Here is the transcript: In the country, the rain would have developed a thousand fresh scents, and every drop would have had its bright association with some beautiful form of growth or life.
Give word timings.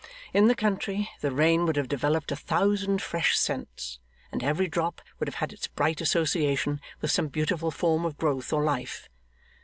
In 0.33 0.47
the 0.47 0.55
country, 0.55 1.11
the 1.19 1.29
rain 1.31 1.67
would 1.67 1.75
have 1.75 1.87
developed 1.87 2.31
a 2.31 2.35
thousand 2.35 3.03
fresh 3.03 3.37
scents, 3.37 3.99
and 4.31 4.43
every 4.43 4.65
drop 4.67 4.99
would 5.19 5.27
have 5.27 5.35
had 5.35 5.53
its 5.53 5.67
bright 5.67 6.01
association 6.01 6.81
with 7.01 7.11
some 7.11 7.27
beautiful 7.27 7.69
form 7.69 8.03
of 8.03 8.17
growth 8.17 8.51
or 8.51 8.63
life. 8.63 9.07